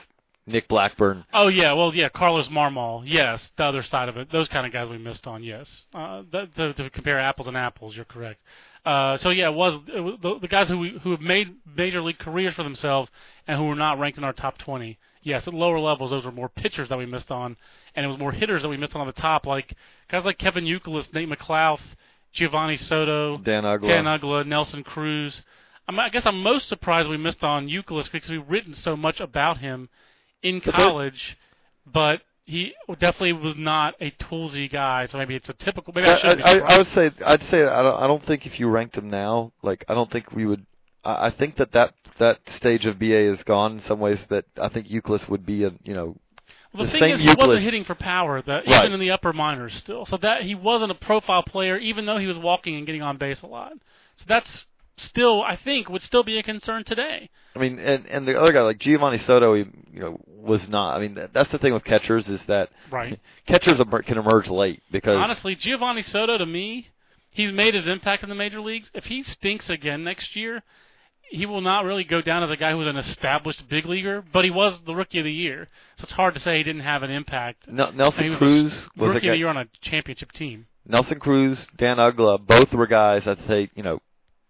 [0.47, 1.25] Nick Blackburn.
[1.33, 3.03] Oh yeah, well yeah, Carlos Marmol.
[3.07, 4.31] Yes, the other side of it.
[4.33, 5.43] Those kind of guys we missed on.
[5.45, 8.43] Yes, uh, that, to, to compare apples and apples, you're correct.
[8.85, 11.55] Uh, so yeah, it was, it was the, the guys who we, who have made
[11.77, 13.09] major league careers for themselves
[13.47, 14.99] and who were not ranked in our top 20.
[15.23, 17.57] Yes, at lower levels, those were more pitchers that we missed on,
[17.95, 19.77] and it was more hitters that we missed on at the top, like
[20.11, 21.81] guys like Kevin Youkilis, Nate McLouth,
[22.35, 23.89] Geovany Soto, Dan Uggla.
[23.89, 25.43] Dan Uggla, Nelson Cruz.
[25.87, 29.59] I guess I'm most surprised we missed on Euclid because we've written so much about
[29.59, 29.91] him
[30.43, 31.37] in college,
[31.87, 35.07] but he definitely was not a toolsy guy.
[35.07, 35.93] So maybe it's a typical.
[35.95, 38.59] Maybe I, I I, I would say I'd say I don't, I don't think if
[38.59, 40.67] you ranked him now, like I don't think we would.
[41.05, 44.19] I, I think that that that stage of BA is gone in some ways.
[44.29, 46.17] That I think Euclid would be a you know
[46.75, 48.81] Well, the, the thing is, he wasn't hitting for power, the, Right.
[48.81, 50.05] even in the upper minors still.
[50.07, 53.19] So that he wasn't a profile player, even though he was walking and getting on
[53.19, 53.73] base a lot.
[54.17, 54.67] So that's
[55.03, 57.31] still, I think, would still be a concern today.
[57.55, 60.97] I mean, and and the other guy like Geovany Soto, he you know was not.
[60.97, 63.21] I mean, that, that's the thing with catchers is that Right.
[63.47, 66.89] catchers can emerge late because Honestly, Geovany Soto to me,
[67.31, 68.91] he's made his impact in the major leagues.
[68.95, 70.63] If he stinks again next year,
[71.31, 74.23] he will not really go down as a guy who was an established big leaguer,
[74.33, 75.69] but he was the rookie of the year.
[75.97, 77.69] So it's hard to say he didn't have an impact.
[77.69, 80.67] Nelson was Cruz was rookie of the year on a championship team.
[80.87, 84.01] Nelson Cruz, Dan Uggla, both were guys I'd say you know,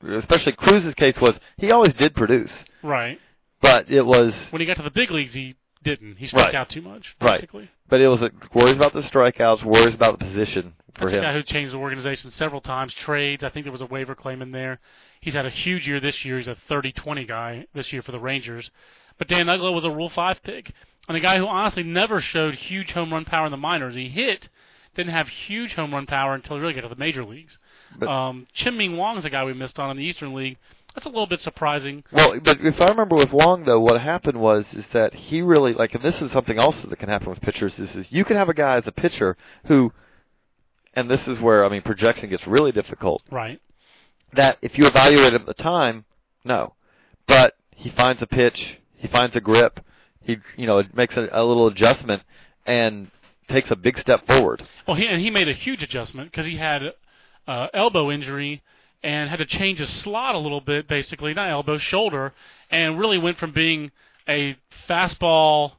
[0.03, 3.19] especially Cruz's case was he always did produce, Right.
[3.61, 6.17] but it was When he got to the big leagues, he didn't.
[6.17, 6.55] He struck Right.
[6.55, 7.33] out too much, Right.
[7.41, 7.69] basically.
[7.89, 11.21] but it was a, worries about the strikeouts, worries about the position for That's a
[11.21, 11.35] guy him.
[11.37, 13.43] who changed the organization several times, trades.
[13.43, 14.79] I think there was a waiver claim in there.
[15.21, 16.39] He's had a huge year this year.
[16.39, 18.71] He's a 30-20 guy this year for the Rangers.
[19.19, 20.73] But Dan Uggla was a Rule 5 pick.
[21.09, 23.95] And a guy who honestly never showed huge home run power in the minors.
[23.97, 24.49] He hit,
[24.95, 27.59] didn't have huge home run power until he really got to the major leagues.
[27.99, 30.57] But- um, Chien-Ming Wang is a guy we missed on in the Eastern League.
[30.95, 32.05] that's a little bit surprising.
[32.13, 35.73] Well, but if I remember with Wang though, what happened was is that he really
[35.73, 38.37] like, and this is something also that can happen with pitchers is, is you can
[38.37, 39.93] have a guy as a pitcher who,
[40.95, 43.23] and this is where I mean projection gets really difficult.
[43.31, 43.61] Right.
[44.35, 46.05] That if you evaluate him at the time,
[46.45, 46.75] no,
[47.27, 49.81] but he finds a pitch, he finds a grip,
[50.21, 52.23] he you know makes a, a little adjustment
[52.67, 53.11] and
[53.49, 54.63] takes a big step forward.
[54.87, 56.83] Well, he and he made a huge adjustment because he had
[57.47, 58.63] uh, elbow injury
[59.03, 62.33] and had to change his slot a little bit, basically not elbow, shoulder,
[62.71, 63.91] and really went from being
[64.29, 64.57] a
[64.89, 65.73] fastball,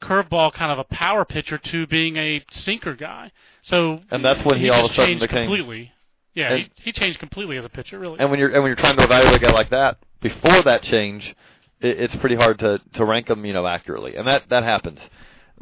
[0.00, 3.32] curveball kind of a power pitcher to being a sinker guy.
[3.62, 5.92] So And that's when he all of a sudden changed became- completely.
[6.34, 8.18] Yeah, And- he, he changed completely as a pitcher, really.
[8.18, 10.82] And when you're and when you're trying to evaluate a guy like that before that
[10.82, 11.34] change,
[11.80, 14.16] it, it's pretty hard to to rank him, you know, accurately.
[14.16, 15.00] And that that happens.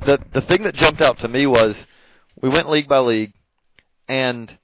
[0.04, 1.74] The the thing that jumped out to me was
[2.40, 3.32] we went league by league,
[4.08, 4.56] and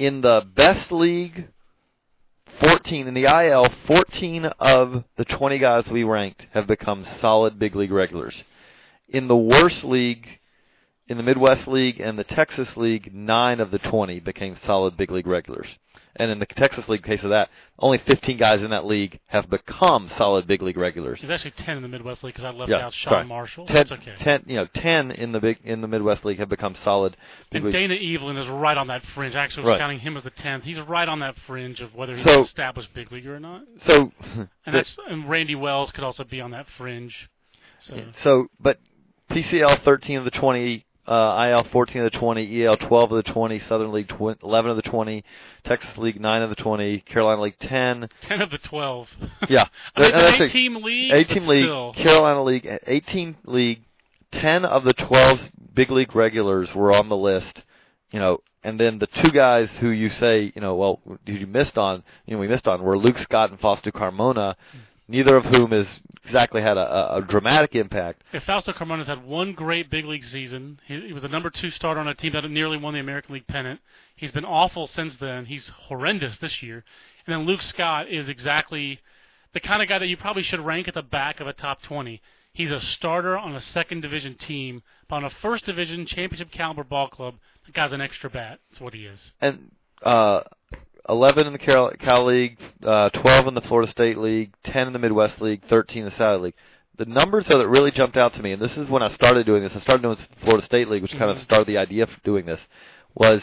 [0.00, 1.48] in the best league,
[2.58, 7.76] 14 in the IL, 14 of the 20 guys we ranked have become solid big
[7.76, 8.34] league regulars.
[9.10, 10.26] In the worst league,
[11.06, 15.10] in the Midwest League and the Texas League, nine of the 20 became solid big
[15.10, 15.68] league regulars.
[16.16, 19.48] And in the Texas League case of that, only 15 guys in that league have
[19.48, 21.20] become solid big league regulars.
[21.20, 23.26] There's actually ten in the Midwest League because I left Yeah, out Sean sorry.
[23.26, 23.66] Marshall.
[23.66, 24.14] 10, That's okay.
[24.18, 27.16] 10, you know, 10 in the big in the Midwest League have become solid
[27.52, 27.88] big And league.
[27.88, 29.36] Dana Eveland is right on that fringe.
[29.36, 29.78] I actually was Right.
[29.78, 30.64] counting him as the tenth.
[30.64, 33.62] He's right on that fringe of whether he's So- an established big leaguer or not.
[33.86, 34.12] so,
[34.66, 37.28] And that's and Randy Wells could also be on that fringe.
[37.82, 38.78] So so, but
[39.30, 43.32] PCL 13 of the 20, uh, IL 14 of the 20, EL 12 of the
[43.32, 45.24] 20, Southern League tw- 11 of the 20,
[45.64, 48.08] Texas League 9 of the 20, Carolina League 10.
[48.20, 49.08] ten of the twelve.
[49.48, 49.64] Yeah,
[49.96, 51.12] I mean, that's an a- eight-team league.
[51.12, 51.92] 18 but league, Still.
[51.94, 53.82] Carolina League, 18 league,
[54.32, 55.40] 10 of the 12
[55.74, 57.62] big league regulars were on the list.
[58.12, 61.78] You know, and then the two guys who you say, you know, well, you missed
[61.78, 64.54] on, you know, we missed on were Luke Scott and Fausto Carmona,
[65.10, 65.86] neither of whom has
[66.24, 68.22] exactly had a, a, dramatic impact.
[68.32, 71.70] If Fausto Carmona's had one great big league season, he, he was the number two
[71.70, 73.80] starter on a team that nearly won the American League pennant.
[74.14, 75.46] He's been awful since then.
[75.46, 76.84] He's horrendous this year.
[77.26, 79.00] And then Luke Scott is exactly
[79.52, 81.82] the kind of guy that you probably should rank at the back of a top
[81.82, 82.22] 20.
[82.52, 86.84] He's a starter on a second division team, but on a first division championship caliber
[86.84, 87.34] ball club,
[87.66, 88.60] the guy's an extra bat.
[88.70, 89.32] That's what he is.
[89.40, 90.42] And uh,
[91.08, 94.92] 11 in the Cal, Cal League, uh, 12 in the Florida State League, 10 in
[94.92, 96.54] the Midwest League, 13 in the South League.
[96.98, 99.46] The numbers though that really jumped out to me, and this is when I started
[99.46, 99.72] doing this.
[99.74, 101.44] I started doing this at the Florida State League, which kind of Mhm.
[101.44, 102.60] started the idea for doing this.
[103.14, 103.40] Was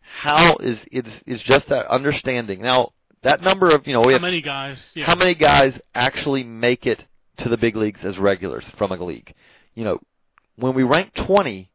[0.00, 2.60] how is is is just that understanding.
[2.62, 4.90] Now that number of you know we How have many guys?
[4.94, 5.04] Yeah.
[5.04, 7.04] how many guys actually make it
[7.38, 9.34] to the big leagues as regulars from a league?
[9.74, 10.00] You know,
[10.56, 11.70] when we rank 20,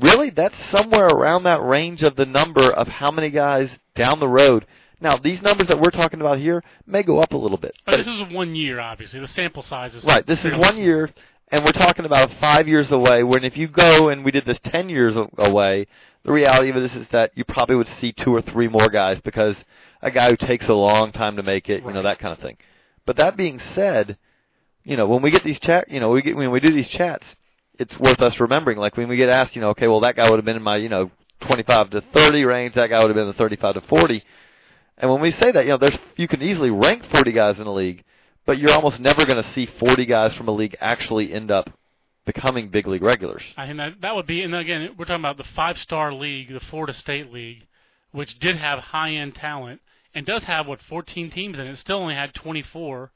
[0.00, 4.28] really that's somewhere around that range of the number of how many guys down the
[4.28, 4.66] road.
[5.00, 7.74] Now, these numbers that we're talking about here may go up a little bit.
[7.84, 9.20] But this is one year, obviously.
[9.20, 11.10] The sample size is Right, this is one year,
[11.48, 13.22] and we're talking about five years away.
[13.22, 15.86] When if you go and we did this ten years away,
[16.24, 19.20] the reality of this is that you probably would see two or three more guys
[19.22, 19.56] because
[20.02, 22.40] a guy who takes a long time to make it, you know, that kind of
[22.40, 22.56] thing.
[23.04, 24.16] But that being said,
[24.82, 26.88] you know, when we get these chat, you know, we get when we do these
[26.88, 27.24] chats,
[27.78, 28.78] it's worth us remembering.
[28.78, 30.62] Like when we get asked, you know, okay, well that guy would have been in
[30.62, 31.10] my, you know,
[31.46, 32.74] 25 to 30 range.
[32.74, 34.22] That guy would have been in the 35 to 40.
[34.98, 37.66] And when we say that, you know, there's you can easily rank 40 guys in
[37.66, 38.04] a league,
[38.46, 41.70] but you're almost never going to see 40 guys from a league actually end up
[42.24, 43.42] becoming big league regulars.
[43.56, 46.60] I think that that would be, and again, we're talking about the five-star league, the
[46.60, 47.66] Florida State League,
[48.10, 49.80] which did have high-end talent
[50.14, 51.76] and does have what 14 teams in it.
[51.76, 53.12] Still only had 24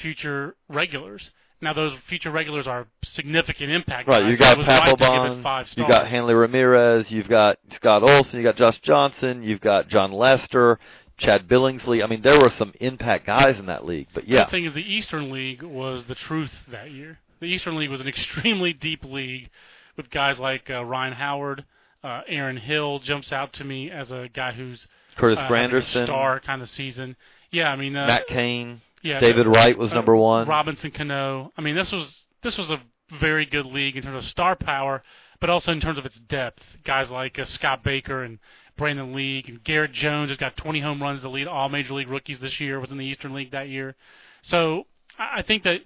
[0.00, 1.30] future regulars.
[1.60, 4.08] Now those future regulars are significant impact.
[4.08, 7.10] Right, guys, you got it was right to give it Papelbon, you got Hanley Ramirez,
[7.10, 10.78] you've got Scott Olsen, you got Josh Johnson, you've got Jon Lester,
[11.18, 12.04] Chad Billingsley.
[12.04, 14.08] I mean, there were some impact guys in that league.
[14.12, 17.18] But yeah, The thing is, the Eastern League was the truth that year.
[17.40, 19.48] The Eastern League was an extremely deep league
[19.96, 21.64] with guys like uh, Ryan Howard,
[22.04, 25.68] uh, Aaron Hill jumps out to me as a guy who's Curtis uh, having a
[25.68, 27.16] Granderson, star kind of season.
[27.50, 30.48] Yeah, I mean, uh, Matt Cain, yeah, David Wright was uh, number one.
[30.48, 31.52] Robinson Cano.
[31.56, 32.80] I mean, this was this was a
[33.20, 35.02] very good league in terms of star power,
[35.40, 36.62] but also in terms of its depth.
[36.84, 38.38] Guys like uh, Scott Baker and
[38.76, 42.08] Brandon League and Garrett Jones has got 20 home runs to lead all major league
[42.08, 42.80] rookies this year.
[42.80, 43.94] Was in the Eastern League that year.
[44.42, 44.84] So
[45.18, 45.80] I I think that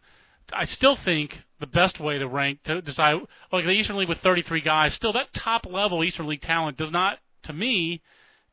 [0.52, 3.20] I still think the best way to rank to decide
[3.52, 6.90] like the Eastern League with 33 guys, still that top level Eastern League talent does
[6.90, 8.02] not, to me,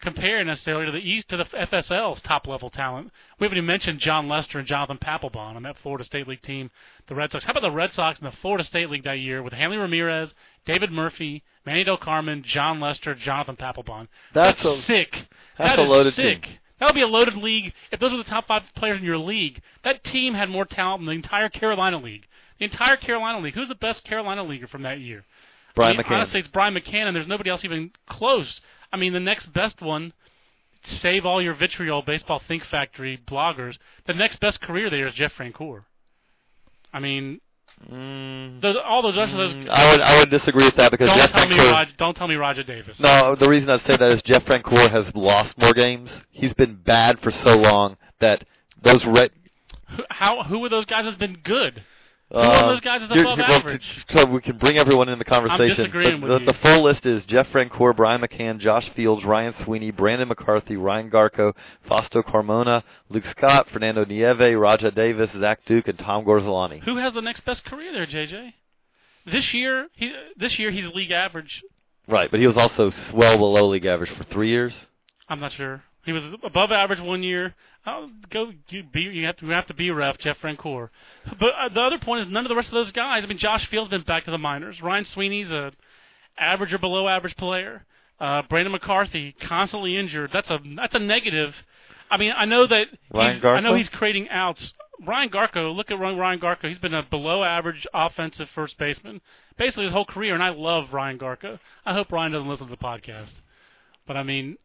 [0.02, 3.12] compare necessarily to the East to the FSL's top level talent.
[3.40, 6.70] We haven't even mentioned Jon Lester and Jonathan Papelbon on that Florida State League team,
[7.08, 7.46] the Red Sox.
[7.46, 10.34] How about the Red Sox in the Florida State League that year with Hanley Ramirez,
[10.66, 14.08] David Murphy, Manny Del Carmen, Jon Lester, Jonathan Papelbon?
[14.34, 15.12] That's That's a- sick.
[15.58, 16.44] that's That a is loaded sick.
[16.44, 16.54] team.
[16.80, 19.18] That would be a loaded league if those were the top five players in your
[19.18, 19.62] league.
[19.84, 22.28] That team had more talent than the entire Carolina League.
[22.60, 23.56] The entire Carolina League.
[23.56, 25.26] Who's the best Carolina leaguer from that year?
[25.74, 26.12] Brian I mean, McCann.
[26.18, 28.62] Honestly, it's Brian McCann, and there's nobody else even close.
[28.92, 30.14] I mean, the next best one,
[30.84, 35.34] save all your vitriol baseball think factory bloggers, the next best career there is Jeff
[35.34, 35.84] Francoeur.
[36.94, 37.42] I mean,
[37.92, 39.54] Mm, those, all those rest of those.
[39.54, 41.72] mm, I would I would disagree with that because don't Jeff tell me Francoeur.
[41.72, 43.00] Roger, don't tell me Rajai Davis.
[43.00, 46.10] No, the reason I say that is Jeff Francoeur has lost more games.
[46.32, 48.46] He's been bad for so long that
[48.82, 49.30] those red.
[49.96, 51.84] Who, how who of those guys has been good?
[52.30, 54.06] Uh, one of those guys is above well, average?
[54.10, 55.78] So we can bring everyone in the conversation.
[55.78, 56.46] disagreeing but with the, you.
[56.52, 61.10] the full list is Jeff Francoeur, Brian McCann, Josh Fields, Ryan Sweeney, Brandon McCarthy, Ryan
[61.10, 61.54] Garko,
[61.88, 66.84] Fausto Carmona, Luke Scott, Fernando Nieve, Rajai Davis, Zach Duke, and Tom Gorzelanny.
[66.84, 68.54] Who has the next best career there, JJ?
[69.26, 71.64] This year, he this year he's league average.
[72.10, 74.74] Right, but he was also well below league average for three years.
[75.30, 75.84] I'm not sure.
[76.08, 77.54] He was above average one year.
[77.86, 80.90] Oh, go you be you have to you have to be ref Jeff Francoeur.
[81.40, 83.24] But uh, the other point is none of the rest of those guys.
[83.24, 84.82] I mean, Josh Fields been back to the minors.
[84.82, 85.74] Ryan Sweeney's a
[86.40, 87.86] average or below average player.
[88.20, 90.32] Uh, Brandon McCarthy constantly injured.
[90.34, 91.54] That's a that's a negative.
[92.10, 92.88] I mean, I know that
[93.58, 94.74] I know he's creating outs.
[95.06, 96.70] Ryan Garko, look at Ryan Garko.
[96.70, 99.22] He's been a below average offensive first baseman
[99.58, 101.60] basically his whole career, and I love Ryan Garko.
[101.86, 103.34] I hope Ryan doesn't listen to the podcast.
[104.06, 104.58] But I mean,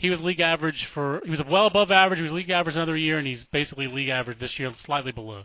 [0.00, 2.18] he was league average for he was well above average.
[2.18, 5.42] He was league average another year, and he's basically league average this year, slightly below.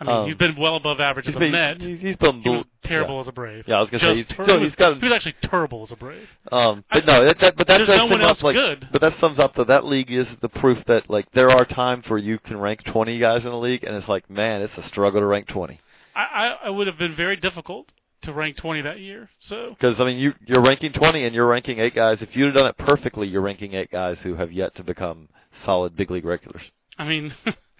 [0.00, 1.80] I mean, Um, he's been well above average He's as a been, Met.
[1.80, 3.20] he's, he's been He was terrible yeah.
[3.20, 3.64] as a Brave.
[3.68, 5.92] Yeah, I was gonna say, he's ter- was, he's got- he was actually terrible as
[5.92, 6.26] a Brave.
[6.50, 8.88] Um, but I- no, that, that, but that does no one up, like, good.
[8.90, 12.08] But that sums up that that league is the proof that like there are times
[12.08, 14.82] where you can rank 20 guys in the league, and it's like, man, it's a
[14.88, 15.78] struggle to rank 20.
[16.16, 17.92] I, I, I would have been very difficult
[18.22, 19.28] to rank 20 that year.
[19.48, 22.18] So Because I mean, you you're ranking 20, and you're ranking eight guys.
[22.20, 25.28] If you'd have done it perfectly, you're ranking eight guys who have yet to become
[25.64, 26.62] solid big league regulars.
[26.98, 27.34] I mean,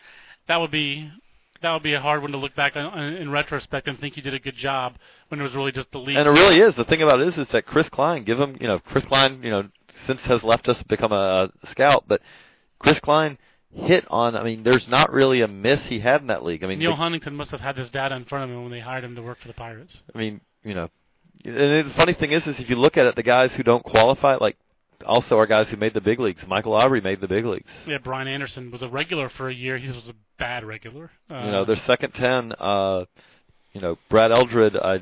[0.48, 1.11] that would be
[1.62, 4.22] that would be a hard one to look back on, in retrospect and think you
[4.22, 4.94] did a good job
[5.28, 6.16] when it was really just the league.
[6.16, 6.74] And it really is.
[6.74, 9.42] The thing about it is, is that Chris Kline, give him, you know, Chris Kline,
[9.42, 9.68] you know,
[10.07, 12.20] since has left us become a, a scout, but
[12.81, 13.38] Chris Kline
[13.74, 14.37] hit on.
[14.37, 16.62] I mean, there's not really a miss he had in that league.
[16.62, 18.72] I mean, Neil the- Huntington must have had this data in front of him when
[18.72, 19.96] they hired him to work for the Pirates.
[20.14, 20.88] I mean, you know,
[21.44, 23.82] and the funny thing is, is if you look at it, the guys who don't
[23.85, 24.56] qualify, like,
[25.04, 26.42] also are guys who made the big leagues.
[26.46, 27.70] Michael Aubrey made the big leagues.
[27.88, 29.76] Yeah, Brian Anderson was a regular for a year.
[29.76, 31.11] He was a bad regular.
[31.28, 32.52] Uh, you know, their second ten.
[32.52, 33.06] Uh,
[33.72, 34.98] you know, Brad Eldred, I,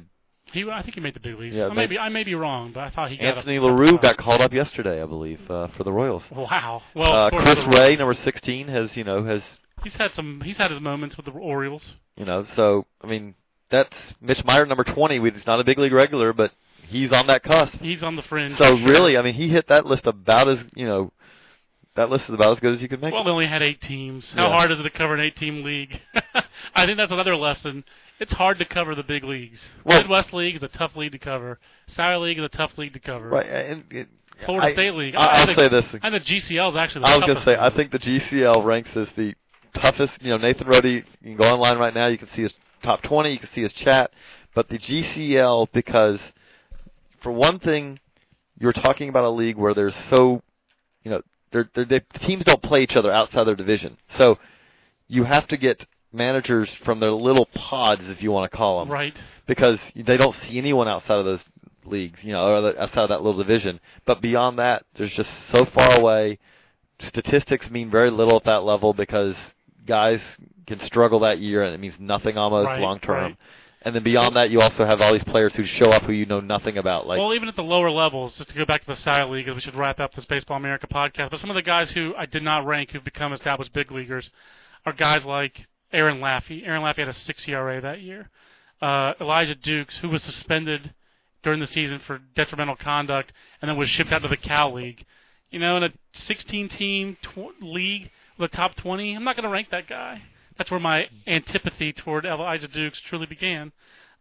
[0.52, 1.54] he I think he made the big leagues.
[1.56, 3.56] Yeah, I may maybe- be I may be wrong, but I thought he got Anthony
[3.56, 6.22] a, Lerew got called up yesterday, I believe, uh, for the Royals.
[6.30, 6.82] Wow.
[6.94, 9.42] Well, uh, Chris Ray, number sixteen, has you know has
[9.82, 10.42] He's had some.
[10.44, 11.94] He's had his moments with the Orioles.
[12.16, 13.34] you know so I mean
[13.70, 15.18] that's Mitch Maier, number twenty.
[15.18, 16.52] we- He's not a big league regular, but
[16.86, 17.74] he's on that cusp.
[17.80, 18.58] He's on the fringe.
[18.58, 18.86] So sure.
[18.88, 21.12] really, I mean, he hit that list about as you know,
[21.94, 23.12] that list is about as good as you could make.
[23.12, 23.24] Well, it.
[23.24, 24.32] they only had eight teams.
[24.32, 24.56] How Yeah.
[24.58, 26.00] hard is it to cover an eight-team league?
[26.74, 27.84] I think that's another lesson.
[28.20, 29.60] It's hard to cover the big leagues.
[29.84, 31.58] Well- Midwest League is a tough league to cover.
[31.88, 33.28] Sally League is a tough league to cover.
[33.30, 34.08] Right, and it,
[34.44, 35.14] Florida I, State League.
[35.16, 35.86] I, I I'll think- say this.
[36.02, 38.64] And the GCL is actually the I was going to say, I think the GCL
[38.64, 39.34] ranks as the
[39.74, 40.12] toughest.
[40.20, 40.84] You know, Nathan Rode.
[40.84, 42.06] You can go online right now.
[42.08, 42.52] You can see his
[42.82, 43.32] top 20.
[43.32, 44.12] You can see his chat.
[44.54, 46.18] But the GCL, because
[47.22, 48.00] for one thing,
[48.58, 50.42] you're talking about a league where there's so,
[51.04, 53.96] you know, they're, they're, they, teams don't play each other outside their division.
[54.18, 54.38] So
[55.08, 58.92] you have to get managers from their little pods, if you want to call them,
[58.92, 59.16] Right.
[59.46, 61.40] because they don't see anyone outside of those
[61.84, 63.80] leagues, you know, or outside of that little division.
[64.06, 66.38] But beyond that, there's just so far away.
[67.00, 69.34] Statistics mean very little at that level because
[69.86, 70.20] guys
[70.66, 73.22] can struggle that year, and it means nothing almost Right, long term.
[73.24, 73.36] right.
[73.82, 76.26] And then beyond that, you also have all these players who show up who you
[76.26, 77.06] know nothing about.
[77.06, 79.48] Like, well, even at the lower levels, just to go back to the Sally League,
[79.48, 81.30] as we should wrap up this Baseball America podcast.
[81.30, 84.28] But some of the guys who I did not rank who've become established big leaguers
[84.84, 86.66] are guys like Aaron Laffey.
[86.66, 88.30] Aaron Laffey had a six ERA that year.
[88.80, 90.94] Uh, Elijah Dukes, who was suspended
[91.42, 95.04] during the season for detrimental conduct and then was shipped out to the Cal League.
[95.50, 99.50] You know, in a 16-team tw- league with a top 20, I'm not going to
[99.50, 100.22] rank that guy.
[100.56, 103.72] That's where my antipathy toward Elijah Dukes truly began.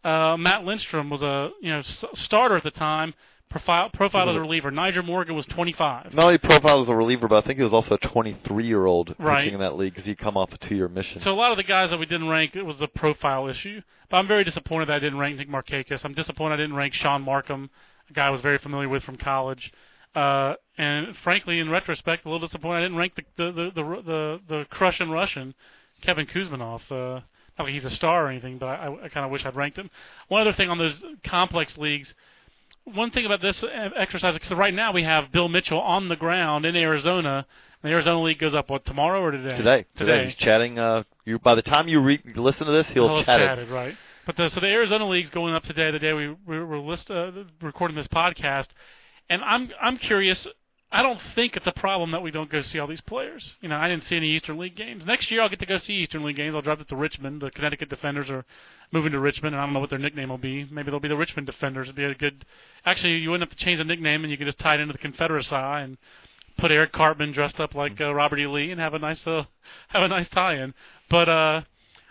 [0.03, 3.13] Uh, Matt Lindstrom was a you know s- starter at the time,
[3.49, 4.71] profile, profiled as a reliever.
[4.71, 6.13] Nyjer Morgan was 25.
[6.13, 9.39] not only profiled as a reliever, but I think he was also a 23-year-old Right.
[9.39, 11.19] pitching in that league because he'd come off a two-year mission.
[11.21, 13.81] So a lot of the guys that we didn't rank, it was a profile issue.
[14.09, 16.03] But I'm very disappointed that I didn't rank Nick Markakis.
[16.03, 17.69] I'm disappointed I didn't rank Sean Markham,
[18.09, 19.71] a guy I was very familiar with from college.
[20.15, 24.01] Uh, and frankly, in retrospect, a little disappointed I didn't rank the the the the,
[24.01, 25.53] the, the Crussian Russian,
[26.01, 26.81] Kevin Kouzmanoff.
[26.89, 27.21] Uh,
[27.59, 29.77] not like he's a star or anything, but I, I kind of wish I'd ranked
[29.77, 29.89] him.
[30.29, 30.95] One other thing on those
[31.25, 32.13] complex leagues,
[32.85, 36.15] one thing about this uh, exercise, because right now we have Bill Mitchell on the
[36.15, 37.45] ground in Arizona
[37.81, 39.57] The Arizona League goes up what tomorrow or today?
[39.57, 40.77] Today, today, he's chatting.
[40.77, 43.95] Uh, you by the time you re- listen to this, he'll, He'll chat chatted, right?
[44.25, 47.09] But the, so the Arizona League's going up today, the day we we were list,
[47.09, 48.67] uh, recording this podcast,
[49.29, 50.45] and I'm I'm curious.
[50.91, 53.53] I don't think it's a problem that we don't go see all these players.
[53.61, 55.05] You know, I didn't see any Eastern League games.
[55.05, 56.55] Next year, I'll get to go see Eastern League games.
[56.55, 57.41] I'll drive it to Richmond.
[57.41, 58.43] The Connecticut Defenders are
[58.91, 60.65] moving to Richmond, and I don't know what their nickname will be.
[60.71, 61.85] Maybe they'll be the Richmond Defenders.
[61.85, 62.43] It'd be a good.
[62.85, 64.93] Actually, you wouldn't have to change the nickname, and you could just tie it into
[64.93, 65.97] the Confederacy and
[66.57, 68.47] put Eric Cartman dressed up like uh, Robert E.
[68.47, 69.43] Lee and have a nice uh,
[69.89, 70.73] have a nice tie-in.
[71.09, 71.61] But uh,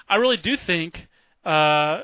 [0.09, 1.09] I really do think
[1.45, 2.01] uh,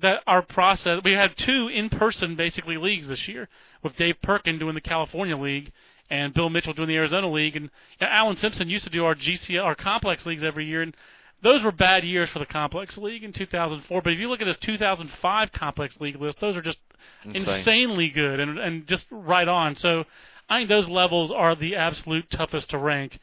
[0.00, 1.00] that our process.
[1.04, 3.48] We had two in-person basically leagues this year
[3.82, 5.72] with Dave Perkin doing the California League
[6.10, 7.64] and Bill Mitchell doing the Arizona League, and
[7.98, 10.94] you know, Allan Simpson used to do our GCL, our complex leagues every year, and
[11.42, 14.02] those were bad years for the complex league in 2004.
[14.02, 16.78] But if you look at this 2005 complex league list, those are just
[17.24, 17.58] Insane.
[17.58, 19.76] insanely good and and just right on.
[19.76, 20.04] So
[20.48, 23.18] I think those levels are the absolute toughest to rank.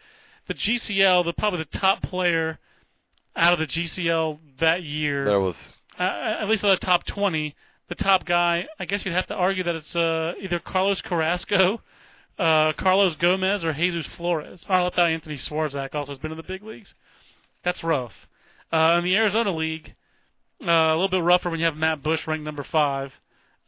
[0.48, 2.60] The GCL, the probably the top player
[3.36, 5.56] out of the GCL that year, There was
[5.98, 7.56] uh, at least of the top 20,
[7.90, 11.82] the top guy, I guess you'd have to argue that it's uh, either Carlos Carrasco,
[12.40, 14.62] uh, Carlos Gomez, or Jesus Flores.
[14.68, 16.94] Or I left out Anthony Swarzak also has been in the big leagues.
[17.64, 18.14] That's rough.
[18.72, 19.94] Uh, in the Arizona League,
[20.66, 23.12] uh, a little bit rougher when you have Matt Bush ranked number five.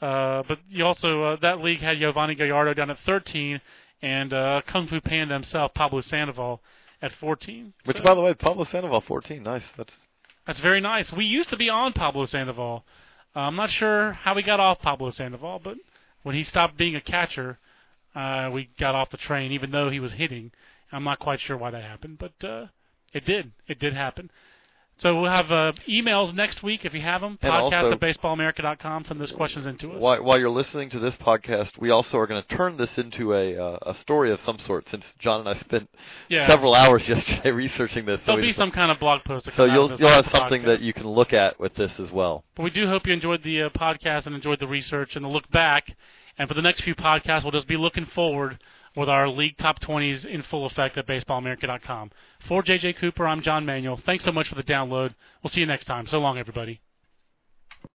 [0.01, 3.61] Uh, but you also uh, that league had Yovani Gallardo down at 13,
[4.01, 6.61] and uh, Kung Fu Panda himself, Pablo Sandoval,
[7.01, 7.73] at 14.
[7.85, 9.63] which So- by the way, Pablo Sandoval, 14, nice.
[9.77, 9.93] That's
[10.45, 11.11] that's very nice.
[11.11, 12.85] We used to be on Pablo Sandoval.
[13.35, 15.77] Uh, I'm not sure how we got off Pablo Sandoval, but
[16.23, 17.57] when he stopped being a catcher,
[18.15, 20.51] uh, we got off the train, even though he was hitting.
[20.91, 22.67] I'm not quite sure why that happened, but uh,
[23.13, 23.51] it did.
[23.67, 24.29] It did happen.
[24.97, 27.37] So we'll have uh, emails next week if you have them.
[27.41, 29.03] And Podcast also- at baseballamerica.com.
[29.03, 30.01] Send those questions into us.
[30.01, 33.33] While, while you're listening to this podcast, we also are going to turn this into
[33.33, 34.87] a uh, a story of some sort.
[34.89, 35.89] Since John and I spent
[36.29, 36.47] Yeah.
[36.47, 39.43] several hours yesterday researching this, There'll we be some kind of blog post.
[39.47, 40.37] to so you'll you'll have podcast.
[40.39, 42.45] something that you can look at with this as well.
[42.55, 45.29] But we do hope you enjoyed the uh, podcast and enjoyed the research and the
[45.29, 45.93] look back.
[46.37, 48.59] And for the next few podcasts, we'll just be looking forward
[48.95, 52.11] with our league top 20s in full effect at baseballamerica.com.
[52.47, 53.99] For JJ Cooper, I'm John Manuel.
[54.05, 55.13] Thanks so much for the download.
[55.43, 56.07] We'll see you next time.
[56.07, 56.79] So long, everybody.